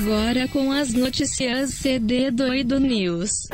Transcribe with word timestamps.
Agora 0.00 0.46
com 0.46 0.70
as 0.70 0.92
notícias 0.92 1.70
CD 1.74 2.30
Doido 2.30 2.78
News. 2.78 3.48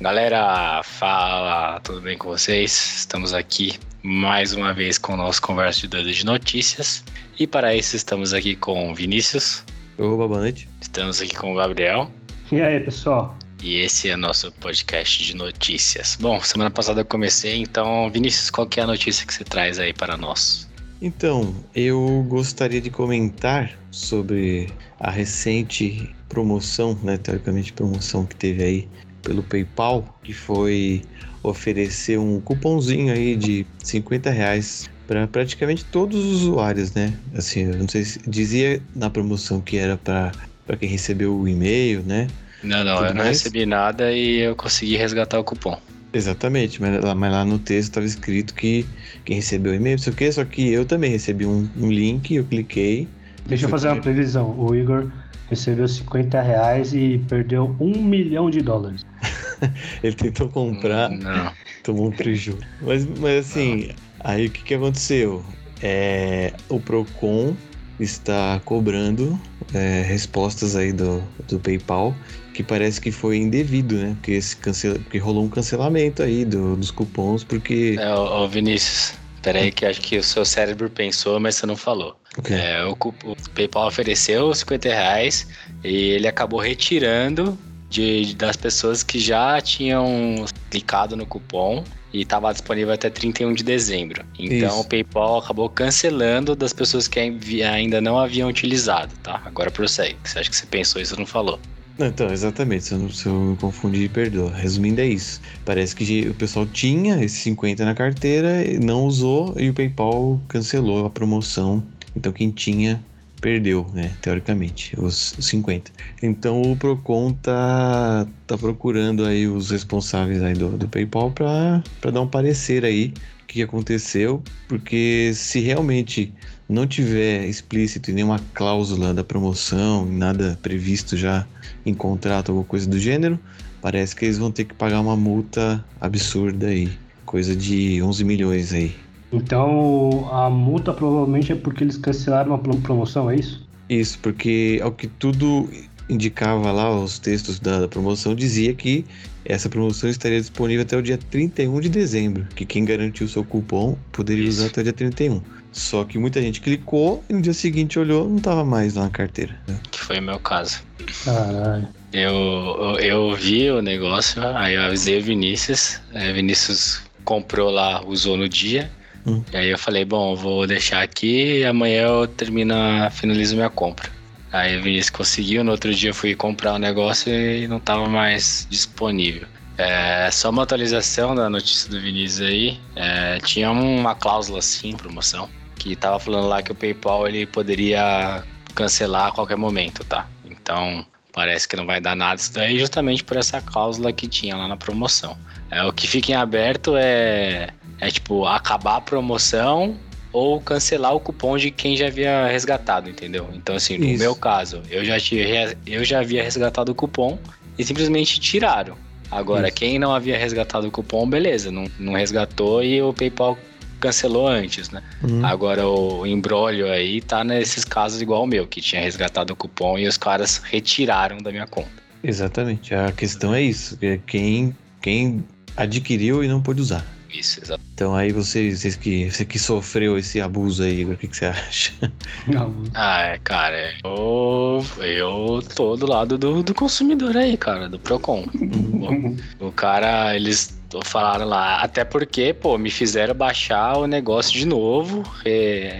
Galera, 0.00 0.82
fala, 0.82 1.78
tudo 1.80 2.00
bem 2.00 2.16
com 2.16 2.28
vocês? 2.28 2.96
Estamos 3.00 3.34
aqui 3.34 3.78
mais 4.02 4.54
uma 4.54 4.72
vez 4.72 4.96
com 4.96 5.12
o 5.12 5.16
nosso 5.18 5.42
Conversa 5.42 5.82
de 5.82 5.88
Doido 5.88 6.10
de 6.10 6.24
Notícias. 6.24 7.04
E 7.38 7.46
para 7.46 7.74
isso 7.74 7.96
estamos 7.96 8.32
aqui 8.32 8.56
com 8.56 8.90
o 8.90 8.94
Vinícius. 8.94 9.62
Opa, 9.98 10.26
boa 10.26 10.40
noite. 10.40 10.66
Estamos 10.80 11.20
aqui 11.20 11.36
com 11.36 11.52
o 11.52 11.56
Gabriel. 11.56 12.10
E 12.50 12.62
aí, 12.62 12.80
pessoal? 12.80 13.36
E 13.62 13.76
esse 13.76 14.08
é 14.08 14.16
nosso 14.16 14.50
podcast 14.52 15.22
de 15.22 15.36
notícias. 15.36 16.16
Bom, 16.18 16.40
semana 16.40 16.70
passada 16.70 17.02
eu 17.02 17.04
comecei, 17.04 17.56
então, 17.56 18.10
Vinícius, 18.10 18.48
qual 18.48 18.66
que 18.66 18.80
é 18.80 18.84
a 18.84 18.86
notícia 18.86 19.26
que 19.26 19.34
você 19.34 19.44
traz 19.44 19.78
aí 19.78 19.92
para 19.92 20.16
nós? 20.16 20.69
Então, 21.02 21.54
eu 21.74 22.24
gostaria 22.28 22.80
de 22.80 22.90
comentar 22.90 23.72
sobre 23.90 24.68
a 24.98 25.10
recente 25.10 26.14
promoção, 26.28 26.96
né, 27.02 27.16
teoricamente 27.16 27.72
promoção 27.72 28.26
que 28.26 28.36
teve 28.36 28.62
aí 28.62 28.88
pelo 29.22 29.42
PayPal, 29.42 30.20
que 30.22 30.32
foi 30.32 31.02
oferecer 31.42 32.18
um 32.18 32.40
cupomzinho 32.40 33.12
aí 33.12 33.34
de 33.34 33.66
50 33.82 34.30
reais 34.30 34.90
para 35.06 35.26
praticamente 35.26 35.84
todos 35.86 36.22
os 36.24 36.42
usuários, 36.42 36.92
né? 36.92 37.12
Assim, 37.34 37.62
eu 37.64 37.78
não 37.78 37.88
sei 37.88 38.04
se 38.04 38.18
dizia 38.28 38.80
na 38.94 39.10
promoção 39.10 39.60
que 39.60 39.76
era 39.76 39.96
para 39.96 40.32
quem 40.78 40.88
recebeu 40.88 41.34
o 41.34 41.48
e-mail, 41.48 42.02
né? 42.02 42.28
Não, 42.62 42.84
não, 42.84 42.96
Tudo 42.96 43.06
eu 43.06 43.14
não 43.14 43.24
mais. 43.24 43.38
recebi 43.38 43.64
nada 43.66 44.12
e 44.12 44.40
eu 44.40 44.54
consegui 44.54 44.96
resgatar 44.96 45.38
o 45.38 45.44
cupom. 45.44 45.80
Exatamente, 46.12 46.80
mas 46.80 47.02
lá, 47.02 47.14
mas 47.14 47.32
lá 47.32 47.44
no 47.44 47.58
texto 47.58 47.90
estava 47.90 48.06
escrito 48.06 48.54
que 48.54 48.84
quem 49.24 49.36
recebeu 49.36 49.72
o 49.72 49.74
e-mail, 49.74 49.96
não 49.96 50.02
sei 50.02 50.12
o 50.12 50.16
que, 50.16 50.32
só 50.32 50.44
que 50.44 50.68
eu 50.68 50.84
também 50.84 51.10
recebi 51.10 51.46
um, 51.46 51.68
um 51.76 51.90
link, 51.90 52.34
eu 52.34 52.44
cliquei. 52.44 53.08
Deixa 53.46 53.66
eu 53.66 53.68
fazer 53.70 53.88
uma 53.88 54.00
previsão. 54.00 54.58
O 54.58 54.74
Igor 54.74 55.10
recebeu 55.48 55.86
50 55.86 56.40
reais 56.40 56.92
e 56.92 57.18
perdeu 57.28 57.76
um 57.80 58.02
milhão 58.02 58.50
de 58.50 58.60
dólares. 58.60 59.02
Ele 60.02 60.14
tentou 60.14 60.48
comprar, 60.48 61.10
não. 61.10 61.52
tomou 61.82 62.08
um 62.08 62.10
prejuízo. 62.10 62.58
Mas, 62.80 63.06
mas 63.18 63.46
assim, 63.46 63.88
não. 63.88 63.94
aí 64.20 64.46
o 64.46 64.50
que, 64.50 64.62
que 64.64 64.74
aconteceu? 64.74 65.44
É, 65.82 66.52
o 66.68 66.80
Procon 66.80 67.56
está 67.98 68.60
cobrando 68.64 69.38
é, 69.74 70.02
respostas 70.02 70.76
aí 70.76 70.92
do, 70.92 71.22
do 71.48 71.58
PayPal 71.58 72.14
que 72.52 72.62
parece 72.62 73.00
que 73.00 73.10
foi 73.10 73.38
indevido, 73.38 73.96
né? 73.96 74.14
Porque, 74.16 74.32
esse 74.32 74.56
cancela... 74.56 74.98
porque 74.98 75.18
rolou 75.18 75.44
um 75.44 75.48
cancelamento 75.48 76.22
aí 76.22 76.44
do, 76.44 76.76
dos 76.76 76.90
cupons, 76.90 77.44
porque. 77.44 77.96
É, 77.98 78.14
ô, 78.14 78.46
Vinícius, 78.48 79.14
peraí 79.40 79.70
que 79.70 79.86
acho 79.86 80.00
que 80.00 80.18
o 80.18 80.22
seu 80.22 80.44
cérebro 80.44 80.90
pensou, 80.90 81.40
mas 81.40 81.56
você 81.56 81.66
não 81.66 81.76
falou. 81.76 82.16
Okay. 82.38 82.56
É, 82.56 82.84
o, 82.84 82.92
o, 82.92 83.36
PayPal 83.54 83.88
ofereceu 83.88 84.54
50 84.54 84.88
reais 84.88 85.46
e 85.82 86.10
ele 86.10 86.28
acabou 86.28 86.60
retirando 86.60 87.58
de, 87.90 88.34
das 88.36 88.56
pessoas 88.56 89.02
que 89.02 89.18
já 89.18 89.60
tinham 89.60 90.46
clicado 90.70 91.16
no 91.16 91.26
cupom 91.26 91.84
e 92.12 92.22
estava 92.22 92.52
disponível 92.52 92.94
até 92.94 93.10
31 93.10 93.52
de 93.52 93.64
dezembro. 93.64 94.24
Então 94.38 94.68
Isso. 94.68 94.80
o 94.80 94.84
PayPal 94.84 95.38
acabou 95.38 95.68
cancelando 95.68 96.54
das 96.54 96.72
pessoas 96.72 97.06
que 97.06 97.18
ainda 97.18 98.00
não 98.00 98.18
haviam 98.18 98.48
utilizado, 98.48 99.12
tá? 99.22 99.42
Agora 99.44 99.70
prossegue. 99.70 100.16
Você 100.24 100.38
acha 100.38 100.48
que 100.50 100.56
você 100.56 100.66
pensou 100.66 101.02
isso 101.02 101.14
ou 101.14 101.20
não 101.20 101.26
falou? 101.26 101.58
Então, 101.98 102.30
exatamente, 102.32 102.84
se 102.84 102.94
eu, 102.94 103.10
se 103.10 103.26
eu 103.26 103.34
me 103.34 103.56
confundi, 103.56 104.08
perdoa. 104.08 104.50
Resumindo, 104.54 105.02
é 105.02 105.06
isso. 105.06 105.40
Parece 105.66 105.94
que 105.94 106.28
o 106.28 106.34
pessoal 106.34 106.64
tinha 106.64 107.22
esses 107.22 107.38
50 107.40 107.84
na 107.84 107.94
carteira, 107.94 108.64
não 108.82 109.04
usou 109.04 109.54
e 109.58 109.68
o 109.68 109.74
PayPal 109.74 110.40
cancelou 110.48 111.04
a 111.04 111.10
promoção. 111.10 111.82
Então, 112.16 112.32
quem 112.32 112.50
tinha 112.50 113.04
perdeu, 113.40 113.86
né? 113.92 114.12
Teoricamente, 114.20 114.94
os 114.98 115.34
50. 115.38 115.90
Então 116.22 116.60
o 116.62 116.76
Procon 116.76 117.32
tá, 117.32 118.26
tá 118.46 118.58
procurando 118.58 119.24
aí 119.24 119.46
os 119.46 119.70
responsáveis 119.70 120.42
aí 120.42 120.54
do, 120.54 120.76
do 120.76 120.88
PayPal 120.88 121.32
para 121.32 121.82
dar 122.12 122.20
um 122.20 122.28
parecer 122.28 122.84
aí 122.84 123.14
o 123.42 123.46
que 123.46 123.62
aconteceu, 123.62 124.42
porque 124.68 125.32
se 125.34 125.58
realmente 125.60 126.32
não 126.68 126.86
tiver 126.86 127.46
explícito 127.46 128.12
nenhuma 128.12 128.38
cláusula 128.54 129.12
da 129.12 129.24
promoção, 129.24 130.06
nada 130.06 130.56
previsto 130.62 131.16
já 131.16 131.44
em 131.84 131.92
contrato, 131.92 132.50
alguma 132.50 132.66
coisa 132.66 132.88
do 132.88 132.98
gênero, 132.98 133.40
parece 133.82 134.14
que 134.14 134.24
eles 134.24 134.38
vão 134.38 134.52
ter 134.52 134.64
que 134.64 134.74
pagar 134.74 135.00
uma 135.00 135.16
multa 135.16 135.84
absurda 136.00 136.68
aí, 136.68 136.92
coisa 137.26 137.56
de 137.56 138.00
11 138.00 138.24
milhões 138.24 138.72
aí. 138.72 138.94
Então 139.32 140.28
a 140.32 140.50
multa 140.50 140.92
provavelmente 140.92 141.52
é 141.52 141.54
porque 141.54 141.84
eles 141.84 141.96
cancelaram 141.96 142.54
a 142.54 142.58
promoção, 142.58 143.30
é 143.30 143.36
isso? 143.36 143.66
Isso, 143.88 144.18
porque 144.20 144.80
ao 144.82 144.92
que 144.92 145.06
tudo 145.06 145.68
indicava 146.08 146.72
lá, 146.72 146.90
os 146.90 147.18
textos 147.18 147.60
da, 147.60 147.80
da 147.80 147.88
promoção 147.88 148.34
dizia 148.34 148.74
que 148.74 149.04
essa 149.44 149.68
promoção 149.68 150.10
estaria 150.10 150.40
disponível 150.40 150.82
até 150.82 150.96
o 150.96 151.02
dia 151.02 151.18
31 151.18 151.80
de 151.80 151.88
dezembro, 151.88 152.46
que 152.54 152.66
quem 152.66 152.84
garantiu 152.84 153.26
seu 153.28 153.44
cupom 153.44 153.96
poderia 154.12 154.44
Isso. 154.44 154.58
usar 154.58 154.66
até 154.66 154.80
o 154.80 154.84
dia 154.84 154.92
31. 154.92 155.40
Só 155.72 156.04
que 156.04 156.18
muita 156.18 156.42
gente 156.42 156.60
clicou 156.60 157.22
e 157.28 157.32
no 157.32 157.40
dia 157.40 157.54
seguinte 157.54 157.98
olhou, 157.98 158.28
não 158.28 158.38
tava 158.38 158.64
mais 158.64 158.94
lá 158.94 159.04
na 159.04 159.10
carteira. 159.10 159.58
Né? 159.68 159.78
Que 159.90 160.00
foi 160.00 160.18
o 160.18 160.22
meu 160.22 160.38
caso. 160.40 160.82
Caralho. 161.24 161.88
Eu, 162.12 162.32
eu, 162.32 162.98
eu 162.98 163.36
vi 163.36 163.70
o 163.70 163.80
negócio, 163.80 164.42
aí 164.56 164.74
eu 164.74 164.82
avisei 164.82 165.18
o 165.18 165.22
Vinícius. 165.22 166.00
Aí 166.12 166.30
o 166.32 166.34
Vinícius 166.34 167.02
comprou 167.24 167.70
lá, 167.70 168.04
usou 168.04 168.36
no 168.36 168.48
dia. 168.48 168.90
Hum. 169.26 169.42
E 169.52 169.56
aí 169.56 169.68
eu 169.68 169.78
falei, 169.78 170.04
bom, 170.04 170.34
vou 170.34 170.66
deixar 170.66 171.02
aqui 171.02 171.58
e 171.58 171.64
amanhã 171.64 172.06
eu 172.06 172.26
termino, 172.26 172.74
finalizo 173.10 173.54
minha 173.54 173.70
compra. 173.70 174.08
Aí 174.52 174.78
o 174.78 174.82
Vinícius 174.82 175.10
conseguiu, 175.10 175.62
no 175.62 175.70
outro 175.70 175.94
dia 175.94 176.10
eu 176.10 176.14
fui 176.14 176.34
comprar 176.34 176.74
o 176.74 176.78
negócio 176.78 177.32
e 177.32 177.68
não 177.68 177.78
tava 177.78 178.08
mais 178.08 178.66
disponível. 178.68 179.46
É, 179.78 180.30
só 180.30 180.50
uma 180.50 180.64
atualização 180.64 181.34
da 181.34 181.48
notícia 181.48 181.88
do 181.88 182.00
Vinícius 182.00 182.48
aí. 182.48 182.80
É, 182.96 183.38
tinha 183.38 183.70
uma 183.70 184.14
cláusula 184.14 184.58
assim, 184.58 184.96
promoção 184.96 185.48
que 185.80 185.96
tava 185.96 186.18
falando 186.18 186.46
lá 186.46 186.62
que 186.62 186.70
o 186.70 186.74
PayPal 186.74 187.26
ele 187.26 187.46
poderia 187.46 188.44
cancelar 188.74 189.28
a 189.28 189.32
qualquer 189.32 189.56
momento, 189.56 190.04
tá? 190.04 190.28
Então 190.44 191.04
parece 191.32 191.66
que 191.66 191.76
não 191.76 191.86
vai 191.86 192.00
dar 192.00 192.14
nada 192.14 192.38
isso 192.38 192.52
daí 192.52 192.78
justamente 192.78 193.24
por 193.24 193.36
essa 193.36 193.62
cláusula 193.62 194.12
que 194.12 194.28
tinha 194.28 194.54
lá 194.56 194.68
na 194.68 194.76
promoção. 194.76 195.38
É, 195.70 195.82
o 195.84 195.92
que 195.92 196.06
fica 196.06 196.32
em 196.32 196.34
aberto 196.34 196.94
é, 196.96 197.68
é 198.00 198.10
tipo 198.10 198.46
acabar 198.46 198.96
a 198.96 199.00
promoção 199.00 199.96
ou 200.32 200.60
cancelar 200.60 201.14
o 201.14 201.20
cupom 201.20 201.56
de 201.56 201.70
quem 201.70 201.96
já 201.96 202.06
havia 202.06 202.46
resgatado, 202.46 203.10
entendeu? 203.10 203.48
Então 203.52 203.74
assim, 203.76 203.98
no 203.98 204.06
isso. 204.06 204.22
meu 204.22 204.34
caso, 204.34 204.82
eu 204.88 205.04
já 205.04 205.18
tinha, 205.18 205.76
eu 205.86 206.04
já 206.04 206.20
havia 206.20 206.42
resgatado 206.42 206.92
o 206.92 206.94
cupom 206.94 207.38
e 207.78 207.84
simplesmente 207.84 208.38
tiraram. 208.38 208.96
Agora, 209.30 209.68
isso. 209.68 209.76
quem 209.76 209.98
não 209.98 210.12
havia 210.12 210.36
resgatado 210.36 210.88
o 210.88 210.90
cupom, 210.90 211.28
beleza, 211.28 211.70
não, 211.70 211.88
não 211.98 212.14
resgatou 212.14 212.82
e 212.82 213.00
o 213.00 213.12
PayPal 213.12 213.56
cancelou 214.00 214.48
antes, 214.48 214.90
né? 214.90 215.02
Uhum. 215.22 215.44
Agora 215.44 215.86
o 215.86 216.26
embrólio 216.26 216.90
aí 216.90 217.20
tá 217.20 217.44
nesses 217.44 217.84
casos 217.84 218.20
igual 218.20 218.44
o 218.44 218.46
meu, 218.46 218.66
que 218.66 218.80
tinha 218.80 219.00
resgatado 219.00 219.52
o 219.52 219.56
cupom 219.56 219.98
e 219.98 220.06
os 220.08 220.16
caras 220.16 220.58
retiraram 220.64 221.38
da 221.38 221.50
minha 221.50 221.66
conta. 221.66 221.90
Exatamente. 222.24 222.94
A 222.94 223.12
questão 223.12 223.54
é 223.54 223.62
isso, 223.62 223.96
é 224.00 224.18
quem, 224.26 224.74
quem 225.00 225.44
adquiriu 225.76 226.42
e 226.42 226.48
não 226.48 226.60
pôde 226.60 226.80
usar. 226.80 227.04
Isso, 227.32 227.60
exato. 227.60 227.80
Então 227.94 228.14
aí 228.14 228.32
você, 228.32 228.74
você, 228.74 228.96
que, 228.96 229.30
você 229.30 229.44
que 229.44 229.58
sofreu 229.58 230.18
esse 230.18 230.40
abuso 230.40 230.82
aí, 230.82 231.04
o 231.04 231.16
que, 231.16 231.28
que 231.28 231.36
você 231.36 231.46
acha? 231.46 231.92
ah, 232.94 233.20
é, 233.22 233.38
cara, 233.38 233.94
eu, 234.04 234.84
eu 234.98 235.62
tô 235.74 235.96
do 235.96 236.06
lado 236.06 236.38
do, 236.38 236.62
do 236.62 236.74
consumidor 236.74 237.36
aí, 237.36 237.56
cara, 237.56 237.88
do 237.88 237.98
Procon. 237.98 238.46
Uhum. 238.54 239.36
o, 239.60 239.66
o 239.68 239.72
cara, 239.72 240.34
eles 240.34 240.79
falaram 241.04 241.46
lá, 241.46 241.76
até 241.76 242.04
porque, 242.04 242.52
pô, 242.52 242.76
me 242.76 242.90
fizeram 242.90 243.34
baixar 243.34 243.96
o 243.96 244.06
negócio 244.06 244.52
de 244.52 244.66
novo, 244.66 245.22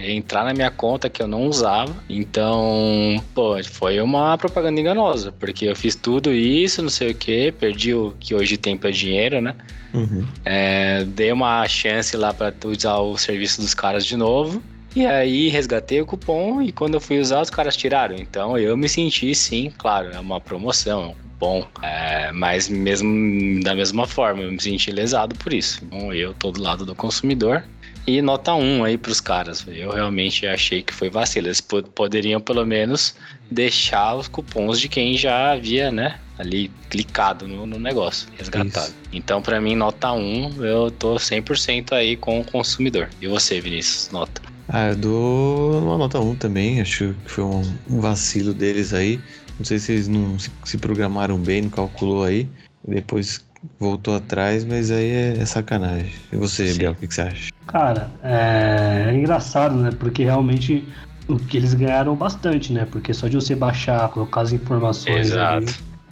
entrar 0.05 0.43
na 0.43 0.53
minha 0.53 0.69
conta 0.69 1.09
que 1.09 1.21
eu 1.21 1.27
não 1.27 1.47
usava. 1.47 1.95
Então, 2.09 3.23
pô, 3.33 3.55
foi 3.63 4.01
uma 4.01 4.37
propaganda 4.37 4.79
enganosa, 4.79 5.31
porque 5.31 5.65
eu 5.65 5.75
fiz 5.75 5.95
tudo 5.95 6.33
isso, 6.33 6.81
não 6.81 6.89
sei 6.89 7.11
o 7.11 7.15
que, 7.15 7.51
perdi 7.51 7.93
o 7.93 8.13
que 8.19 8.35
hoje 8.35 8.57
tempo 8.57 8.87
é 8.87 8.91
dinheiro, 8.91 9.41
né? 9.41 9.55
Uhum. 9.93 10.25
É, 10.43 11.03
dei 11.05 11.31
uma 11.31 11.67
chance 11.67 12.15
lá 12.17 12.33
para 12.33 12.53
usar 12.65 12.97
o 12.97 13.17
serviço 13.17 13.61
dos 13.61 13.73
caras 13.73 14.05
de 14.05 14.17
novo. 14.17 14.61
E 14.95 15.05
aí 15.05 15.47
resgatei 15.47 16.01
o 16.01 16.05
cupom 16.05 16.61
e 16.61 16.71
quando 16.71 16.95
eu 16.95 17.01
fui 17.01 17.19
usar, 17.19 17.41
os 17.41 17.49
caras 17.49 17.77
tiraram. 17.77 18.15
Então 18.15 18.57
eu 18.57 18.75
me 18.75 18.89
senti 18.89 19.33
sim, 19.33 19.71
claro, 19.77 20.11
é 20.11 20.19
uma 20.19 20.41
promoção, 20.41 21.15
bom. 21.39 21.65
É, 21.81 22.31
mas 22.31 22.67
mesmo 22.67 23.63
da 23.63 23.73
mesma 23.73 24.05
forma, 24.05 24.43
eu 24.43 24.51
me 24.51 24.61
senti 24.61 24.91
lesado 24.91 25.35
por 25.35 25.53
isso. 25.53 25.79
Então 25.83 26.13
eu 26.13 26.33
tô 26.33 26.51
do 26.51 26.61
lado 26.61 26.85
do 26.85 26.93
consumidor. 26.93 27.63
E 28.05 28.21
nota 28.21 28.53
1 28.53 28.83
aí 28.83 28.97
pros 28.97 29.21
caras. 29.21 29.63
Eu 29.67 29.91
realmente 29.91 30.47
achei 30.47 30.81
que 30.81 30.93
foi 30.93 31.09
vacilo. 31.09 31.47
Eles 31.47 31.61
poderiam 31.61 32.41
pelo 32.41 32.65
menos 32.65 33.15
deixar 33.49 34.15
os 34.15 34.27
cupons 34.27 34.79
de 34.79 34.89
quem 34.89 35.15
já 35.15 35.51
havia, 35.51 35.91
né? 35.91 36.19
Ali 36.39 36.71
clicado 36.89 37.47
no, 37.47 37.67
no 37.67 37.79
negócio, 37.79 38.27
resgatado. 38.35 38.87
Isso. 38.87 38.95
Então, 39.13 39.41
para 39.41 39.61
mim, 39.61 39.75
nota 39.75 40.11
1, 40.11 40.65
eu 40.65 40.89
tô 40.89 41.15
100% 41.15 41.93
aí 41.93 42.17
com 42.17 42.39
o 42.39 42.43
consumidor. 42.43 43.07
E 43.21 43.27
você, 43.27 43.61
Vinícius, 43.61 44.09
nota? 44.11 44.41
Ah, 44.67 44.89
eu 44.89 44.95
dou 44.95 45.81
uma 45.83 45.97
nota 45.97 46.19
1 46.19 46.35
também. 46.35 46.81
Acho 46.81 47.15
que 47.23 47.29
foi 47.29 47.43
um, 47.43 47.99
vacilo 47.99 48.53
deles 48.53 48.93
aí. 48.93 49.19
Não 49.57 49.65
sei 49.65 49.79
se 49.79 49.91
eles 49.91 50.07
não 50.07 50.37
se, 50.39 50.77
programaram 50.77 51.37
bem, 51.37 51.63
não 51.63 51.69
calculou 51.69 52.23
aí. 52.23 52.47
Depois 52.87 53.45
voltou 53.79 54.15
atrás, 54.15 54.65
mas 54.65 54.89
aí 54.89 55.09
é, 55.09 55.37
é 55.39 55.45
sacanagem. 55.45 56.13
E 56.31 56.35
você, 56.35 56.73
Biel, 56.73 56.93
o 56.93 56.95
que, 56.95 57.07
que, 57.07 57.13
você 57.13 57.21
acha? 57.21 57.51
Cara, 57.67 58.09
é, 58.23 59.07
é 59.09 59.13
engraçado, 59.13 59.75
né? 59.75 59.91
Porque 59.91 60.23
realmente 60.23 60.87
o 61.27 61.37
que 61.37 61.57
eles 61.57 61.73
ganharam 61.73 62.15
bastante, 62.15 62.73
né? 62.73 62.87
Porque 62.89 63.13
só 63.13 63.27
de 63.27 63.35
você 63.35 63.55
baixar, 63.55 64.09
colocar 64.09 64.41
as 64.41 64.51
informações 64.51 65.27
Exato. 65.27 65.57
ali, 65.57 65.67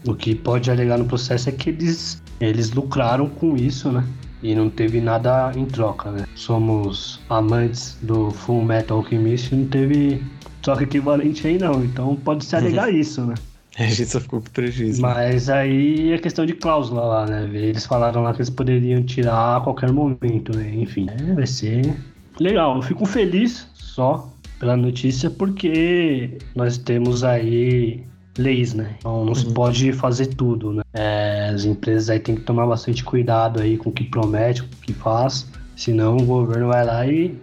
o 0.07 0.15
que 0.15 0.35
pode 0.35 0.69
alegar 0.69 0.97
no 0.97 1.05
processo 1.05 1.49
é 1.49 1.51
que 1.51 1.69
eles, 1.69 2.21
eles 2.39 2.71
lucraram 2.71 3.27
com 3.27 3.55
isso, 3.55 3.91
né? 3.91 4.03
E 4.41 4.55
não 4.55 4.69
teve 4.69 5.01
nada 5.01 5.51
em 5.55 5.65
troca, 5.65 6.11
né? 6.11 6.25
Somos 6.35 7.19
amantes 7.29 7.97
do 8.01 8.31
Full 8.31 8.63
Metal 8.63 8.97
Alchemist 8.97 9.51
e 9.51 9.55
não 9.55 9.67
teve 9.67 10.23
troca 10.61 10.83
equivalente 10.83 11.45
aí 11.47 11.57
não. 11.57 11.83
Então 11.83 12.15
pode 12.15 12.45
se 12.45 12.55
alegar 12.55 12.93
isso, 12.93 13.25
né? 13.25 13.35
A 13.77 13.83
gente 13.83 14.07
só 14.07 14.19
ficou 14.19 14.41
com 14.41 14.49
prejuízo. 14.49 15.01
Mas 15.01 15.49
aí 15.49 16.11
é 16.11 16.17
questão 16.17 16.45
de 16.45 16.53
cláusula 16.53 17.01
lá, 17.01 17.25
né? 17.25 17.49
Eles 17.53 17.85
falaram 17.85 18.23
lá 18.23 18.33
que 18.33 18.39
eles 18.39 18.49
poderiam 18.49 19.01
tirar 19.03 19.57
a 19.57 19.61
qualquer 19.61 19.91
momento, 19.91 20.55
né? 20.55 20.69
Enfim, 20.75 21.07
é, 21.09 21.33
vai 21.33 21.47
ser 21.47 21.95
legal. 22.39 22.75
Eu 22.75 22.81
fico 22.81 23.05
feliz 23.05 23.67
só 23.73 24.29
pela 24.59 24.75
notícia 24.75 25.29
porque 25.29 26.37
nós 26.55 26.77
temos 26.77 27.23
aí 27.23 28.03
leis, 28.37 28.73
né? 28.73 28.95
Então 28.99 29.21
não 29.21 29.29
uhum. 29.29 29.35
se 29.35 29.53
pode 29.53 29.91
fazer 29.93 30.27
tudo, 30.27 30.73
né? 30.73 30.83
É, 30.93 31.51
as 31.53 31.65
empresas 31.65 32.09
aí 32.09 32.19
tem 32.19 32.35
que 32.35 32.41
tomar 32.41 32.65
bastante 32.67 33.03
cuidado 33.03 33.59
aí 33.59 33.77
com 33.77 33.89
o 33.89 33.93
que 33.93 34.03
promete, 34.03 34.63
com 34.63 34.73
o 34.73 34.81
que 34.81 34.93
faz, 34.93 35.47
senão 35.75 36.17
o 36.17 36.25
governo 36.25 36.67
vai 36.67 36.85
lá 36.85 37.07
e 37.07 37.37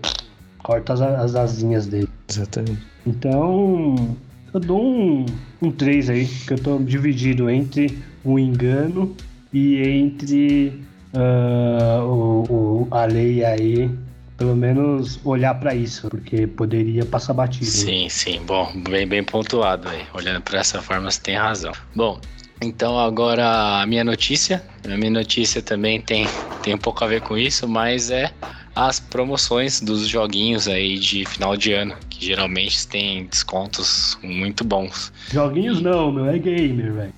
corta 0.62 0.94
as, 0.94 1.00
as 1.00 1.35
asinhas 1.37 1.87
dele. 1.87 2.09
Exatamente. 2.29 2.83
Então, 3.06 4.17
eu 4.53 4.61
dou 4.61 4.83
um, 4.83 5.27
um 5.62 5.71
3 5.71 6.11
aí, 6.11 6.27
que 6.27 6.55
eu 6.55 6.59
tô 6.59 6.79
dividido 6.79 7.49
entre 7.49 7.99
o 8.25 8.38
engano 8.38 9.15
e 9.53 9.81
entre 9.83 10.83
uh, 11.15 12.05
o, 12.05 12.43
o, 12.50 12.88
a 12.91 13.05
lei 13.05 13.44
aí 13.44 13.91
pelo 14.37 14.55
menos 14.55 15.19
olhar 15.25 15.55
para 15.55 15.75
isso, 15.75 16.09
porque 16.09 16.47
poderia 16.47 17.05
passar 17.05 17.33
batido. 17.33 17.67
Sim, 17.67 18.09
sim. 18.09 18.41
Bom, 18.47 18.71
bem, 18.88 19.06
bem 19.06 19.25
pontuado 19.25 19.88
aí. 19.88 20.05
Olhando 20.12 20.43
para 20.43 20.61
essa 20.61 20.81
forma, 20.83 21.11
você 21.11 21.21
tem 21.21 21.37
razão. 21.37 21.73
Bom, 21.94 22.21
então 22.61 22.99
agora 22.99 23.81
a 23.81 23.87
minha 23.87 24.05
notícia. 24.05 24.62
A 24.85 24.97
minha 24.97 25.11
notícia 25.11 25.62
também 25.62 26.00
tem, 26.00 26.27
tem 26.62 26.75
um 26.75 26.79
pouco 26.79 27.03
a 27.05 27.06
ver 27.06 27.23
com 27.23 27.37
isso, 27.37 27.67
mas 27.67 28.11
é 28.11 28.31
as 28.75 29.00
promoções 29.00 29.81
dos 29.81 30.06
joguinhos 30.06 30.69
aí 30.69 30.99
de 30.99 31.25
final 31.25 31.56
de 31.56 31.73
ano, 31.73 31.97
que 32.11 32.27
geralmente 32.27 32.87
tem 32.87 33.25
descontos 33.27 34.19
muito 34.23 34.62
bons. 34.65 35.11
Joguinhos 35.31 35.81
não, 35.81 36.12
meu, 36.12 36.27
é 36.27 36.38
gamer, 36.38 36.93
velho. 36.93 37.15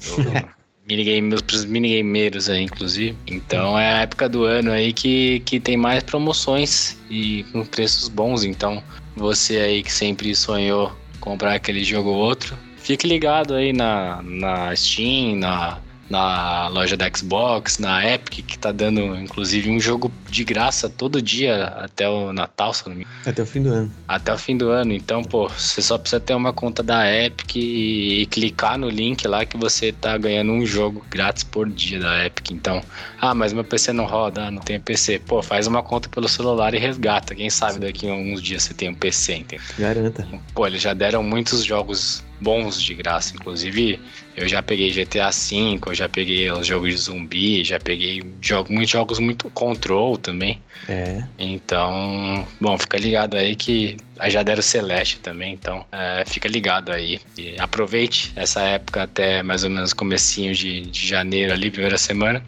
Minigame, 0.89 1.35
os 1.35 1.65
minigameiros 1.67 2.49
aí, 2.49 2.63
inclusive. 2.63 3.17
Então 3.27 3.79
é 3.79 3.93
a 3.93 3.99
época 3.99 4.29
do 4.29 4.45
ano 4.45 4.73
aí 4.73 4.93
que, 4.93 5.41
que 5.41 5.61
tem 5.61 5.77
mais 5.77 6.03
promoções 6.03 6.97
e 7.11 7.45
com 7.53 7.65
preços 7.65 8.09
bons. 8.09 8.43
Então 8.43 8.83
você 9.15 9.59
aí 9.59 9.83
que 9.83 9.93
sempre 9.93 10.35
sonhou 10.35 10.93
comprar 11.21 11.55
aquele 11.55 11.85
jogo 11.85 12.11
ou 12.11 12.17
outro, 12.17 12.57
fique 12.79 13.07
ligado 13.07 13.55
aí 13.55 13.73
na, 13.73 14.23
na 14.23 14.75
Steam, 14.75 15.37
na 15.37 15.79
na 16.09 16.69
loja 16.69 16.97
da 16.97 17.11
Xbox, 17.15 17.79
na 17.79 18.03
Epic, 18.03 18.43
que 18.47 18.59
tá 18.59 18.73
dando 18.73 19.15
inclusive 19.17 19.71
um 19.71 19.79
jogo 19.79 20.11
de 20.29 20.45
graça 20.45 20.89
todo 20.89 21.23
dia 21.23 21.65
até 21.67 22.09
o 22.09 22.33
Natal, 22.33 22.73
se 22.75 22.89
não 22.89 22.95
me 22.95 23.07
Até 23.25 23.43
o 23.43 23.47
fim 23.47 23.63
do 23.63 23.73
ano. 23.73 23.93
Até 24.07 24.33
o 24.33 24.39
fim 24.39 24.57
do 24.57 24.69
ano. 24.71 24.93
Então, 24.93 25.23
pô, 25.23 25.49
você 25.49 25.83
só 25.83 25.97
precisa 25.99 26.21
ter 26.21 26.35
uma 26.35 26.53
conta 26.53 26.83
da 26.83 27.11
Epic 27.11 27.57
e, 27.57 28.23
e 28.23 28.27
clicar 28.27 28.79
no 28.79 28.89
link 28.89 29.27
lá 29.27 29.45
que 29.45 29.57
você 29.57 29.93
tá 29.93 30.17
ganhando 30.19 30.53
um 30.53 30.65
jogo 30.65 31.05
grátis 31.11 31.43
por 31.43 31.69
dia 31.69 31.99
da 31.99 32.27
Epic. 32.27 32.51
Então, 32.51 32.83
ah, 33.21 33.35
mas 33.35 33.53
meu 33.53 33.65
PC 33.65 33.93
não 33.93 34.05
roda, 34.05 34.47
ah, 34.47 34.51
não 34.51 34.61
tem 34.61 34.79
PC. 34.79 35.19
Pô, 35.21 35.43
faz 35.43 35.67
uma 35.67 35.83
conta 35.83 36.09
pelo 36.09 36.29
celular 36.29 36.75
e 36.75 36.79
resgata. 36.79 37.35
Quem 37.35 37.51
sabe 37.51 37.79
daqui 37.79 38.09
a 38.09 38.13
alguns 38.13 38.43
dias 38.43 38.63
você 38.63 38.75
tem 38.75 38.89
um 38.89 38.95
PC, 38.95 39.37
entendeu? 39.37 39.65
Garanta. 39.79 40.27
Pô, 40.55 40.67
eles 40.67 40.83
já 40.83 40.95
deram 40.95 41.23
muitos 41.23 41.65
jogos 41.65 42.25
bons 42.41 42.81
de 42.81 42.95
graça. 42.95 43.35
Inclusive, 43.35 44.01
eu 44.37 44.49
já 44.49 44.63
peguei 44.63 44.91
GTA 44.91 45.31
V, 45.31 45.81
eu 45.87 45.95
já 45.95 46.09
peguei 46.09 46.51
os 46.51 46.67
jogos 46.67 46.91
de 46.91 46.97
zumbi, 46.97 47.65
já 47.65 47.79
peguei 47.79 48.23
jogo, 48.41 48.73
muitos 48.73 48.91
jogos 48.91 49.19
muito 49.19 49.51
Control 49.51 50.18
também. 50.19 50.61
É. 50.89 51.23
Então, 51.39 52.47
bom, 52.61 52.77
fica 52.79 52.97
ligado 52.99 53.37
aí 53.37 53.57
que 53.57 53.97
já 54.27 54.43
deram 54.43 54.63
Celeste 54.63 55.19
também, 55.21 55.55
então 55.55 55.85
é, 55.93 56.25
fica 56.27 56.49
ligado 56.49 56.93
aí. 56.93 57.21
E 57.37 57.59
aproveite 57.59 58.33
essa 58.37 58.63
época 58.63 59.03
até 59.03 59.43
mais 59.43 59.65
ou 59.65 59.71
menos 59.71 59.93
comecinho 59.93 60.55
de, 60.55 60.83
de 60.83 61.07
janeiro 61.07 61.53
ali, 61.53 61.71
primeira 61.71 61.99
semana. 61.99 62.43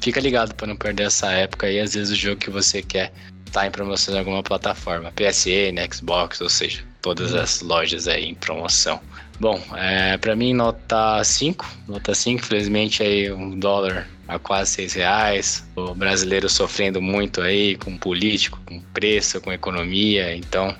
Fica 0.00 0.20
ligado 0.20 0.54
para 0.54 0.66
não 0.66 0.76
perder 0.76 1.06
essa 1.06 1.32
época 1.32 1.66
aí, 1.66 1.80
às 1.80 1.94
vezes 1.94 2.10
o 2.12 2.16
jogo 2.16 2.36
que 2.36 2.50
você 2.50 2.82
quer 2.82 3.12
tá 3.50 3.66
em 3.66 3.70
promoção 3.70 4.14
em 4.14 4.18
alguma 4.18 4.42
plataforma, 4.42 5.12
PSN, 5.12 5.78
Xbox, 5.92 6.40
ou 6.40 6.50
seja, 6.50 6.82
todas 7.04 7.34
as 7.34 7.60
lojas 7.60 8.08
aí 8.08 8.24
em 8.24 8.34
promoção. 8.34 8.98
Bom, 9.38 9.60
é, 9.76 10.16
para 10.16 10.34
mim 10.34 10.54
nota 10.54 11.22
5, 11.22 11.66
nota 11.86 12.14
5, 12.14 12.42
infelizmente 12.42 13.02
aí 13.02 13.30
um 13.30 13.58
dólar 13.58 14.08
a 14.26 14.38
quase 14.38 14.70
6 14.70 14.94
reais, 14.94 15.68
o 15.76 15.94
brasileiro 15.94 16.48
sofrendo 16.48 17.02
muito 17.02 17.42
aí 17.42 17.76
com 17.76 17.94
político, 17.98 18.58
com 18.64 18.80
preço, 18.94 19.38
com 19.38 19.52
economia, 19.52 20.34
então 20.34 20.74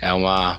é 0.00 0.10
uma 0.10 0.58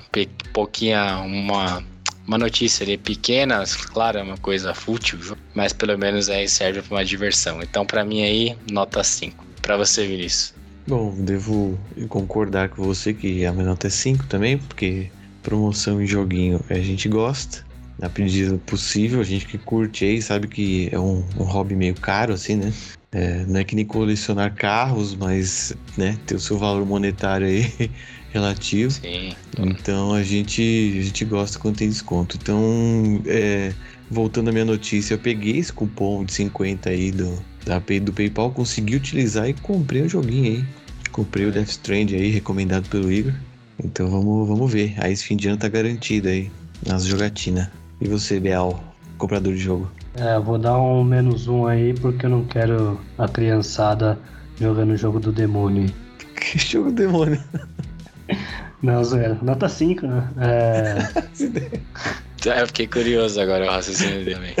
pouquinha, 0.52 1.16
uma, 1.16 1.82
uma 2.24 2.38
notícia 2.38 2.84
ali 2.84 2.96
pequena, 2.96 3.64
claro, 3.92 4.18
é 4.18 4.22
uma 4.22 4.38
coisa 4.38 4.72
fútil, 4.74 5.18
mas 5.52 5.72
pelo 5.72 5.98
menos 5.98 6.30
aí 6.30 6.48
serve 6.48 6.82
para 6.82 6.98
uma 6.98 7.04
diversão. 7.04 7.60
Então 7.60 7.84
para 7.84 8.04
mim 8.04 8.22
aí, 8.22 8.56
nota 8.70 9.02
5. 9.02 9.44
Para 9.60 9.76
você, 9.76 10.06
Vinícius. 10.06 10.59
Bom, 10.86 11.14
devo 11.18 11.78
concordar 12.08 12.70
com 12.70 12.82
você 12.82 13.12
que 13.14 13.44
a 13.44 13.52
minha 13.52 13.66
nota 13.66 13.86
é 13.86 13.90
5 13.90 14.26
também, 14.26 14.58
porque 14.58 15.10
promoção 15.42 16.02
em 16.02 16.06
joguinho 16.06 16.60
a 16.68 16.74
gente 16.74 17.08
gosta, 17.08 17.64
na 18.00 18.10
medida 18.18 18.56
possível, 18.66 19.20
a 19.20 19.24
gente 19.24 19.46
que 19.46 19.58
curte 19.58 20.04
aí 20.04 20.22
sabe 20.22 20.48
que 20.48 20.88
é 20.90 20.98
um, 20.98 21.22
um 21.38 21.44
hobby 21.44 21.76
meio 21.76 21.94
caro, 21.94 22.32
assim, 22.32 22.56
né? 22.56 22.72
É, 23.12 23.44
não 23.46 23.60
é 23.60 23.64
que 23.64 23.74
nem 23.74 23.84
colecionar 23.84 24.54
carros, 24.54 25.14
mas 25.14 25.74
né, 25.98 26.16
tem 26.26 26.36
o 26.36 26.40
seu 26.40 26.56
valor 26.56 26.86
monetário 26.86 27.46
aí 27.46 27.90
relativo. 28.30 28.90
Sim. 28.92 29.34
Então 29.58 30.14
a 30.14 30.22
gente, 30.22 30.62
a 30.98 31.02
gente 31.02 31.24
gosta 31.24 31.58
quando 31.58 31.76
tem 31.76 31.88
desconto. 31.88 32.38
Então, 32.40 33.20
é, 33.26 33.74
voltando 34.10 34.48
à 34.48 34.52
minha 34.52 34.64
notícia, 34.64 35.14
eu 35.14 35.18
peguei 35.18 35.58
esse 35.58 35.72
cupom 35.72 36.24
de 36.24 36.32
50 36.32 36.88
aí 36.88 37.10
do, 37.10 37.44
da, 37.66 37.78
do 37.78 38.12
PayPal, 38.12 38.52
consegui 38.52 38.96
utilizar 38.96 39.48
e 39.48 39.54
comprei 39.54 40.02
um 40.02 40.08
joguinho 40.08 40.44
aí. 40.44 40.64
Comprei 41.12 41.46
o 41.46 41.52
Death 41.52 41.68
Strand 41.68 42.10
aí, 42.12 42.30
recomendado 42.30 42.88
pelo 42.88 43.10
Igor. 43.10 43.32
Então 43.82 44.08
vamos, 44.08 44.48
vamos 44.48 44.72
ver. 44.72 44.94
Aí 44.98 45.12
esse 45.12 45.24
fim 45.24 45.36
de 45.36 45.48
ano 45.48 45.58
tá 45.58 45.68
garantido 45.68 46.28
aí 46.28 46.50
nas 46.86 47.04
jogatinas. 47.04 47.68
E 48.00 48.08
você, 48.08 48.38
Bial, 48.38 48.82
comprador 49.18 49.54
de 49.54 49.60
jogo? 49.60 49.90
É, 50.14 50.36
eu 50.36 50.42
vou 50.42 50.58
dar 50.58 50.78
um 50.78 51.04
menos 51.04 51.46
um 51.48 51.66
aí 51.66 51.94
porque 51.94 52.26
eu 52.26 52.30
não 52.30 52.44
quero 52.44 53.00
a 53.18 53.28
criançada 53.28 54.18
jogando 54.58 54.92
o 54.92 54.96
jogo 54.96 55.20
do 55.20 55.32
demônio. 55.32 55.92
Que 56.36 56.58
jogo 56.58 56.90
do 56.90 56.96
demônio? 56.96 57.42
Não, 58.82 59.04
zoeira. 59.04 59.38
Nota 59.42 59.68
5, 59.68 60.06
né? 60.06 60.28
É... 60.38 60.96
Eu 62.60 62.66
fiquei 62.68 62.86
curioso 62.86 63.38
agora 63.38 63.66
o 63.66 63.70
raciocínio 63.70 64.24
também. 64.24 64.54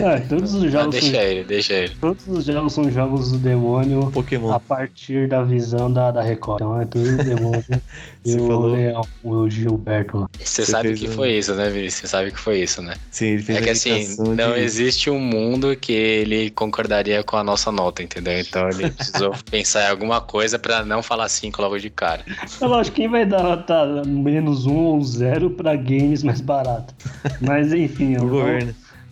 É, 0.00 0.20
todos 0.20 0.54
os 0.54 0.70
jogos. 0.70 0.86
Ah, 0.88 0.90
deixa 1.00 1.12
são... 1.12 1.20
ele, 1.20 1.44
deixa 1.44 1.74
ele. 1.74 1.94
Todos 2.00 2.26
os 2.26 2.44
jogos 2.44 2.72
são 2.72 2.90
jogos 2.90 3.32
do 3.32 3.38
demônio 3.38 4.10
Pokémon. 4.10 4.52
a 4.52 4.60
partir 4.60 5.28
da 5.28 5.42
visão 5.42 5.92
da, 5.92 6.10
da 6.10 6.22
Record. 6.22 6.60
Então 6.60 6.80
é 6.80 6.84
tudo 6.84 7.16
demônio. 7.16 7.64
e 8.24 8.34
o 8.34 8.46
falou... 8.46 8.72
Leão, 8.72 9.02
o 9.22 9.48
Gilberto 9.48 10.18
lá. 10.18 10.30
Você, 10.38 10.64
Você 10.64 10.70
sabe 10.70 10.94
que 10.94 11.08
um... 11.08 11.12
foi 11.12 11.32
isso, 11.38 11.54
né, 11.54 11.68
Vinícius? 11.68 12.00
Você 12.00 12.08
sabe 12.08 12.30
que 12.30 12.38
foi 12.38 12.60
isso, 12.60 12.82
né? 12.82 12.94
Sim, 13.10 13.26
ele 13.26 13.42
fez 13.42 13.58
É 13.58 13.62
que 13.62 13.70
assim, 13.70 14.16
não 14.36 14.56
existe 14.56 15.10
um 15.10 15.18
mundo 15.18 15.76
que 15.76 15.92
ele 15.92 16.50
concordaria 16.50 17.22
com 17.22 17.36
a 17.36 17.44
nossa 17.44 17.70
nota, 17.70 18.02
entendeu? 18.02 18.38
Então 18.38 18.68
ele 18.68 18.90
precisou 18.92 19.32
pensar 19.50 19.86
em 19.86 19.90
alguma 19.90 20.20
coisa 20.20 20.58
pra 20.58 20.84
não 20.84 21.02
falar 21.02 21.28
cinco 21.28 21.62
logo 21.62 21.78
de 21.78 21.90
cara. 21.90 22.24
Eu 22.60 22.74
é 22.74 22.80
acho 22.80 22.92
quem 22.92 23.08
vai 23.08 23.26
dar 23.26 23.42
nota 23.42 24.02
menos 24.06 24.66
um 24.66 24.76
ou 24.76 25.02
zero 25.02 25.50
pra 25.50 25.76
games 25.76 26.22
mais 26.22 26.40
barato. 26.40 26.94
Mas 27.40 27.72
enfim, 27.72 28.14
eu 28.14 28.26
vou, 28.26 28.44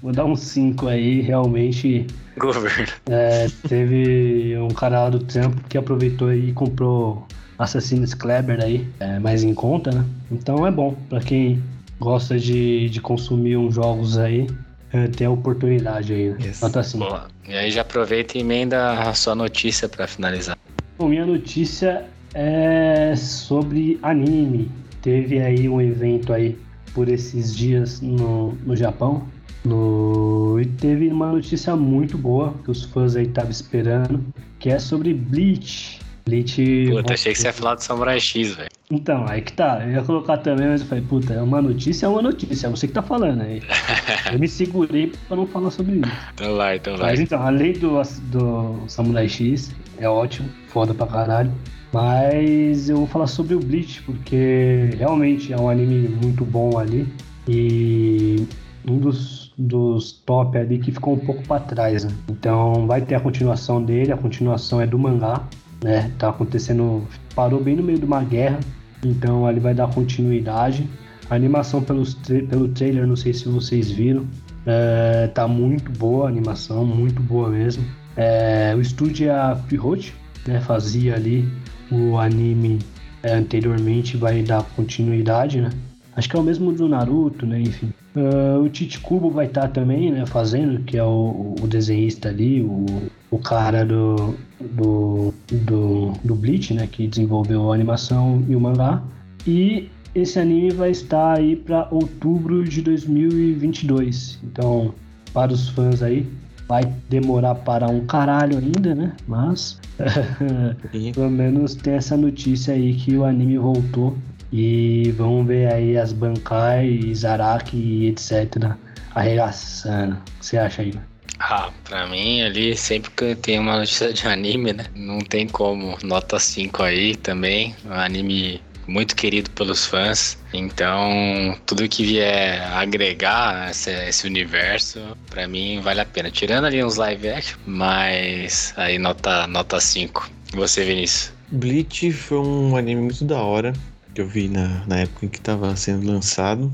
vou, 0.03 0.13
dar 0.13 0.25
um 0.25 0.37
5 0.37 0.89
aí, 0.89 1.21
realmente. 1.21 2.07
Governo. 2.37 2.87
É, 3.09 3.49
teve 3.69 4.57
um 4.59 4.69
cara 4.69 5.11
do 5.11 5.21
tempo 5.21 5.57
que 5.69 5.77
aproveitou 5.77 6.33
e 6.33 6.53
comprou 6.53 7.27
Assassin's 7.59 8.15
Kleber 8.15 8.63
aí, 8.63 8.87
é, 9.01 9.19
mais 9.19 9.43
em 9.43 9.53
conta, 9.53 9.91
né? 9.91 10.05
Então 10.31 10.67
é 10.67 10.71
bom, 10.71 10.95
para 11.09 11.21
quem 11.21 11.63
gosta 11.99 12.39
de, 12.39 12.89
de 12.89 13.01
consumir 13.01 13.57
uns 13.57 13.75
jogos 13.75 14.17
aí, 14.17 14.47
é, 14.93 15.09
tem 15.09 15.27
a 15.27 15.31
oportunidade 15.31 16.13
aí, 16.13 16.31
né? 16.31 16.37
Yes. 16.41 16.61
Nota 16.61 16.83
5. 16.83 17.05
E 17.49 17.55
aí 17.55 17.71
já 17.71 17.83
aproveita 17.83 18.39
e 18.39 18.41
emenda 18.41 18.93
a 19.01 19.15
sua 19.15 19.35
notícia 19.35 19.89
para 19.89 20.07
finalizar. 20.07 20.57
Bom, 20.99 21.09
minha 21.09 21.27
notícia 21.27 22.05
é 22.35 23.15
sobre 23.17 23.99
anime. 24.03 24.71
Teve 25.03 25.41
aí 25.41 25.69
um 25.69 25.81
evento 25.81 26.33
aí 26.33 26.59
por 26.95 27.09
esses 27.09 27.55
dias 27.55 28.01
no, 28.01 28.53
no 28.65 28.77
Japão. 28.77 29.27
No... 29.65 30.59
E 30.61 30.67
teve 30.67 31.09
uma 31.09 31.33
notícia 31.33 31.77
muito 31.77 32.17
boa 32.19 32.55
que 32.65 32.71
os 32.71 32.85
fãs 32.85 33.17
aí 33.17 33.27
estavam 33.27 33.51
esperando, 33.51 34.25
que 34.59 34.71
é 34.71 34.79
sobre 34.79 35.15
Bleach. 35.15 36.01
Bleach. 36.25 36.87
Puta, 36.91 37.15
achei 37.15 37.33
que 37.33 37.39
você 37.39 37.47
ia 37.49 37.53
falar 37.53 37.75
do 37.77 37.83
Samurai 37.83 38.21
X, 38.21 38.55
velho. 38.55 38.69
Então, 38.91 39.27
aí 39.29 39.43
que 39.43 39.53
tá. 39.53 39.81
Eu 39.85 39.93
ia 39.93 40.03
colocar 40.03 40.39
também, 40.39 40.69
mas 40.69 40.81
eu 40.81 40.87
falei, 40.87 41.05
puta, 41.05 41.35
é 41.35 41.43
uma 41.43 41.61
notícia, 41.61 42.07
é 42.07 42.09
uma 42.09 42.23
notícia. 42.23 42.67
É 42.67 42.71
você 42.71 42.87
que 42.87 42.95
tá 42.95 43.03
falando 43.03 43.43
aí. 43.43 43.63
eu 44.33 44.39
me 44.39 44.49
segurei 44.49 45.13
pra 45.27 45.37
não 45.37 45.47
falar 45.47 45.71
sobre 45.71 45.97
isso. 45.97 46.11
Então 46.35 46.57
vai, 46.57 46.77
então 46.77 46.97
vai. 46.97 47.11
Mas 47.11 47.21
então, 47.21 47.43
além 47.43 47.73
do, 47.75 48.01
do 48.31 48.79
Samurai 48.89 49.29
X, 49.29 49.75
é 49.99 50.09
ótimo, 50.09 50.49
foda 50.69 50.95
pra 50.95 51.07
caralho. 51.07 51.53
Mas 51.93 52.89
eu 52.89 52.99
vou 52.99 53.07
falar 53.07 53.27
sobre 53.27 53.55
o 53.55 53.61
Bleach, 53.61 54.03
porque 54.03 54.91
realmente 54.97 55.53
é 55.53 55.57
um 55.59 55.69
anime 55.69 56.09
muito 56.09 56.45
bom 56.45 56.79
ali. 56.79 57.07
E 57.47 58.47
um 58.87 58.99
dos, 58.99 59.38
dos 59.59 60.13
top 60.13 60.57
ali 60.57 60.79
que 60.79 60.93
ficou 60.93 61.15
um 61.15 61.19
pouco 61.19 61.43
para 61.47 61.61
trás. 61.61 62.05
Né? 62.05 62.13
Então 62.31 62.87
vai 62.87 63.01
ter 63.01 63.17
a 63.17 63.21
continuação 63.21 63.83
dele, 63.83 64.13
a 64.13 64.17
continuação 64.17 64.81
é 64.81 64.87
do 64.87 64.99
mangá, 64.99 65.43
né? 65.83 66.13
Tá 66.19 66.29
acontecendo, 66.29 67.03
parou 67.35 67.63
bem 67.63 67.75
no 67.75 67.83
meio 67.83 67.99
de 67.99 68.05
uma 68.05 68.23
guerra, 68.23 68.61
então 69.05 69.49
ele 69.51 69.61
vai 69.61 69.75
dar 69.75 69.89
continuidade. 69.93 70.89
A 71.29 71.35
animação 71.35 71.83
pelos 71.83 72.15
tra 72.15 72.41
pelo 72.43 72.69
trailer, 72.69 73.07
não 73.07 73.17
sei 73.17 73.35
se 73.35 73.49
vocês 73.49 73.91
viram, 73.91 74.27
é, 74.65 75.27
tá 75.29 75.47
muito 75.47 75.91
boa 75.93 76.27
a 76.27 76.29
animação, 76.29 76.87
muito 76.87 77.21
boa 77.21 77.51
mesmo. 77.51 77.85
É, 78.17 78.75
o 78.77 78.81
estúdio 78.81 79.29
é 79.29 79.31
a 79.31 79.57
Pierrot, 79.69 80.15
né? 80.47 80.61
Fazia 80.61 81.15
ali 81.15 81.47
o 81.91 82.17
anime 82.17 82.79
é, 83.23 83.35
anteriormente, 83.35 84.17
vai 84.17 84.43
dar 84.43 84.63
continuidade, 84.77 85.61
né? 85.61 85.71
Acho 86.17 86.29
que 86.29 86.37
é 86.37 86.39
o 86.39 86.43
mesmo 86.43 86.73
do 86.73 86.89
Naruto, 86.89 87.47
né? 87.47 87.61
Enfim. 87.61 87.93
Uh, 88.19 88.65
o 88.65 88.69
Tite 88.69 88.99
Kubo 88.99 89.31
vai 89.31 89.47
estar 89.47 89.63
tá 89.63 89.69
também, 89.69 90.11
né? 90.11 90.27
Fazendo, 90.27 90.83
que 90.83 90.97
é 90.97 91.05
o, 91.05 91.55
o 91.63 91.69
desenhista 91.69 92.29
ali, 92.29 92.63
o, 92.63 92.85
o 93.31 93.39
cara 93.39 93.85
do, 93.85 94.35
do, 94.61 95.33
do, 95.53 96.13
do 96.25 96.35
Bleach, 96.35 96.75
né? 96.75 96.89
Que 96.91 97.07
desenvolveu 97.07 97.71
a 97.71 97.75
animação 97.75 98.45
e 98.49 98.57
o 98.57 98.61
mangá. 98.61 99.01
E 99.47 99.89
esse 100.15 100.39
anime 100.41 100.71
vai 100.71 100.91
estar 100.91 101.39
aí 101.39 101.55
para 101.55 101.87
outubro 101.93 102.65
de 102.65 102.83
2022. 102.83 104.41
Então, 104.43 104.93
para 105.33 105.53
os 105.53 105.69
fãs 105.69 106.03
aí, 106.03 106.27
vai 106.67 106.83
demorar 107.09 107.55
para 107.55 107.89
um 107.89 108.05
caralho 108.05 108.59
ainda, 108.59 108.97
né? 108.97 109.15
Mas 109.29 109.81
pelo 111.15 111.31
menos 111.31 111.77
tem 111.77 111.95
essa 111.95 112.17
notícia 112.17 112.75
aí 112.75 112.95
que 112.95 113.17
o 113.17 113.25
anime 113.25 113.59
voltou 113.59 114.17
e 114.53 115.13
vamos 115.17 115.47
ver 115.47 115.73
aí 115.73 115.97
as 115.97 116.13
Bankai, 116.13 117.15
Zaraki 117.15 117.77
e 117.77 118.09
etc. 118.09 118.73
arregaçando. 119.15 120.15
O 120.15 120.39
que 120.41 120.47
você 120.47 120.59
acha 120.59 120.83
aí? 120.83 120.95
Ah, 121.41 121.71
pra 121.85 122.07
mim 122.07 122.43
ali, 122.43 122.77
sempre 122.77 123.11
que 123.11 123.35
tem 123.37 123.59
uma 123.59 123.79
notícia 123.79 124.13
de 124.13 124.27
anime, 124.27 124.73
né? 124.73 124.87
Não 124.95 125.19
tem 125.21 125.47
como. 125.47 125.97
Nota 126.03 126.39
5 126.39 126.83
aí 126.83 127.15
também. 127.15 127.77
Um 127.85 127.93
anime 127.93 128.61
muito 128.89 129.15
querido 129.15 129.51
pelos 129.51 129.87
fãs. 129.87 130.37
Então, 130.53 131.57
tudo 131.65 131.89
que 131.89 132.05
vier 132.05 132.61
agregar 132.73 133.71
esse, 133.71 133.91
esse 134.09 134.27
universo, 134.27 135.01
para 135.31 135.47
mim 135.47 135.81
vale 135.81 136.01
a 136.01 136.05
pena. 136.07 136.31
Tirando 136.31 136.65
ali 136.65 136.83
uns 136.83 136.97
live 136.97 137.29
action, 137.29 137.59
mas 137.67 138.73
aí 138.77 138.99
nota 138.99 139.47
nota 139.47 139.79
5. 139.79 140.29
E 140.53 140.57
você, 140.57 140.85
Vinícius? 140.85 141.33
Bleach 141.53 142.11
foi 142.13 142.39
um 142.39 142.77
anime 142.77 143.03
muito 143.03 143.25
da 143.25 143.41
hora 143.41 143.73
que 144.19 144.23
eu 144.23 144.27
vi 144.27 144.49
na, 144.49 144.85
na 144.89 144.99
época 144.99 145.27
em 145.27 145.29
que 145.29 145.39
estava 145.39 145.77
sendo 145.77 146.05
lançado. 146.11 146.73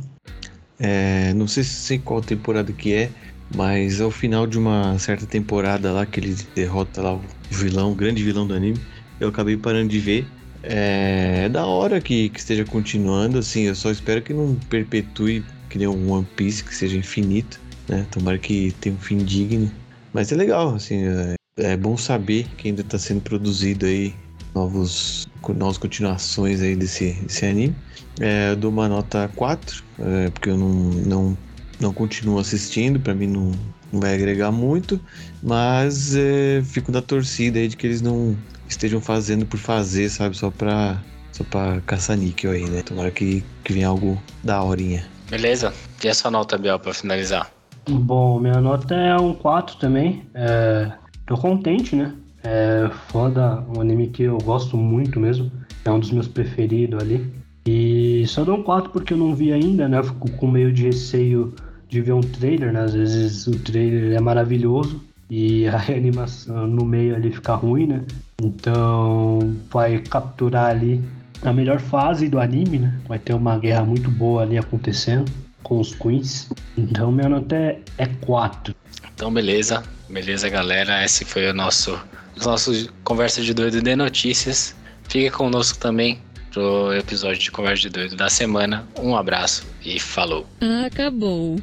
É, 0.80 1.34
não 1.34 1.46
sei, 1.46 1.62
sei 1.62 1.98
qual 1.98 2.22
temporada 2.22 2.72
que 2.72 2.94
é, 2.94 3.10
mas 3.54 4.00
ao 4.00 4.10
final 4.10 4.46
de 4.46 4.58
uma 4.58 4.98
certa 4.98 5.26
temporada 5.26 5.92
lá 5.92 6.06
que 6.06 6.20
ele 6.20 6.34
derrota 6.54 7.02
lá 7.02 7.14
o 7.14 7.20
vilão, 7.50 7.92
o 7.92 7.94
grande 7.94 8.22
vilão 8.24 8.46
do 8.46 8.54
anime, 8.54 8.80
eu 9.20 9.28
acabei 9.28 9.58
parando 9.58 9.90
de 9.90 9.98
ver. 9.98 10.26
É, 10.62 11.42
é 11.44 11.48
da 11.50 11.66
hora 11.66 12.00
que, 12.00 12.30
que 12.30 12.38
esteja 12.38 12.64
continuando, 12.64 13.38
assim, 13.38 13.64
eu 13.64 13.74
só 13.74 13.90
espero 13.90 14.22
que 14.22 14.32
não 14.32 14.54
perpetue 14.70 15.44
que 15.68 15.76
nem 15.76 15.86
um 15.86 16.10
One 16.10 16.26
Piece, 16.36 16.64
que 16.64 16.74
seja 16.74 16.96
infinito, 16.96 17.60
né? 17.86 18.06
Tomara 18.10 18.38
que 18.38 18.72
tenha 18.80 18.94
um 18.94 18.98
fim 18.98 19.18
digno. 19.18 19.70
Mas 20.14 20.32
é 20.32 20.34
legal, 20.34 20.76
assim, 20.76 21.04
é, 21.04 21.34
é 21.58 21.76
bom 21.76 21.94
saber 21.98 22.46
que 22.56 22.68
ainda 22.68 22.80
está 22.80 22.98
sendo 22.98 23.20
produzido 23.20 23.84
aí 23.84 24.14
novos, 24.54 25.28
novas 25.48 25.78
continuações 25.78 26.60
aí 26.62 26.76
desse, 26.76 27.12
desse 27.22 27.44
anime. 27.44 27.74
É, 28.20 28.50
eu 28.52 28.56
dou 28.56 28.70
uma 28.70 28.88
nota 28.88 29.28
4, 29.34 29.82
é, 29.98 30.30
porque 30.30 30.50
eu 30.50 30.56
não, 30.56 30.68
não, 30.68 31.38
não 31.80 31.92
continuo 31.92 32.38
assistindo, 32.38 33.00
para 33.00 33.14
mim 33.14 33.26
não, 33.26 33.52
não 33.92 34.00
vai 34.00 34.14
agregar 34.14 34.52
muito, 34.52 35.00
mas 35.42 36.14
é, 36.14 36.62
fico 36.64 36.92
da 36.92 37.02
torcida 37.02 37.58
aí 37.58 37.68
de 37.68 37.76
que 37.76 37.86
eles 37.86 38.00
não 38.00 38.36
estejam 38.68 39.00
fazendo 39.00 39.44
por 39.44 39.58
fazer, 39.58 40.08
sabe, 40.08 40.36
só 40.36 40.50
pra, 40.50 41.02
só 41.32 41.44
pra 41.44 41.80
caçar 41.86 42.16
níquel 42.16 42.52
aí, 42.52 42.68
né? 42.68 42.82
Tomara 42.82 43.10
que, 43.10 43.42
que 43.64 43.72
venha 43.72 43.88
algo 43.88 44.20
da 44.42 44.62
horinha. 44.62 45.04
Beleza, 45.28 45.72
e 46.02 46.08
a 46.08 46.14
sua 46.14 46.30
nota, 46.30 46.56
Biel, 46.56 46.78
pra 46.78 46.94
finalizar? 46.94 47.50
Bom, 47.88 48.38
minha 48.38 48.60
nota 48.60 48.94
é 48.94 49.16
um 49.16 49.34
4 49.34 49.76
também. 49.76 50.26
É, 50.34 50.92
tô 51.26 51.36
contente, 51.36 51.96
né? 51.96 52.14
É 52.44 52.90
foda, 53.08 53.64
um 53.74 53.80
anime 53.80 54.08
que 54.08 54.24
eu 54.24 54.36
gosto 54.38 54.76
muito 54.76 55.18
mesmo. 55.18 55.50
É 55.84 55.90
um 55.90 55.98
dos 55.98 56.10
meus 56.10 56.28
preferidos 56.28 57.02
ali. 57.02 57.32
E 57.66 58.26
só 58.26 58.44
dou 58.44 58.58
um 58.58 58.62
4 58.62 58.90
porque 58.90 59.14
eu 59.14 59.16
não 59.16 59.34
vi 59.34 59.52
ainda, 59.52 59.88
né? 59.88 60.02
Fico 60.02 60.30
com 60.32 60.46
meio 60.46 60.70
de 60.70 60.84
receio 60.84 61.54
de 61.88 62.02
ver 62.02 62.12
um 62.12 62.20
trailer, 62.20 62.72
né? 62.72 62.80
Às 62.80 62.92
vezes 62.92 63.46
o 63.46 63.58
trailer 63.58 64.14
é 64.14 64.20
maravilhoso 64.20 65.02
e 65.30 65.66
a 65.68 65.76
animação 65.88 66.66
no 66.66 66.84
meio 66.84 67.16
ali 67.16 67.32
fica 67.32 67.54
ruim, 67.54 67.86
né? 67.86 68.02
Então 68.42 69.56
vai 69.70 69.98
capturar 69.98 70.66
ali 70.66 71.02
a 71.42 71.52
melhor 71.52 71.80
fase 71.80 72.28
do 72.28 72.38
anime, 72.38 72.78
né? 72.80 73.00
Vai 73.08 73.18
ter 73.18 73.32
uma 73.32 73.58
guerra 73.58 73.84
muito 73.84 74.10
boa 74.10 74.42
ali 74.42 74.58
acontecendo 74.58 75.30
com 75.62 75.80
os 75.80 75.94
Queens. 75.94 76.50
Então 76.76 77.10
minha 77.10 77.28
nota 77.30 77.56
é, 77.56 77.80
é 77.96 78.06
4. 78.06 78.74
Então 79.14 79.32
beleza, 79.32 79.82
beleza 80.10 80.50
galera. 80.50 81.02
Esse 81.02 81.24
foi 81.24 81.48
o 81.48 81.54
nosso 81.54 81.98
os 82.36 82.46
nossos 82.46 82.88
Conversa 83.02 83.42
de 83.42 83.54
Doido 83.54 83.80
de 83.82 83.96
Notícias. 83.96 84.74
Fique 85.08 85.30
conosco 85.30 85.78
também 85.78 86.20
pro 86.52 86.92
episódio 86.94 87.40
de 87.40 87.50
Conversa 87.50 87.82
de 87.82 87.90
Doido 87.90 88.16
da 88.16 88.28
semana. 88.28 88.86
Um 88.98 89.16
abraço 89.16 89.66
e 89.84 89.98
falou. 89.98 90.46
Acabou. 90.86 91.58